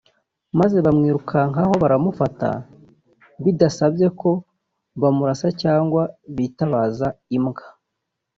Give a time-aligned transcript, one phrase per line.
[0.59, 2.49] maze bamwirukankaho baramufata
[3.43, 4.31] bidasabye ko
[5.01, 6.01] bamurasa cyangwa
[6.35, 7.65] bitabaza imbwa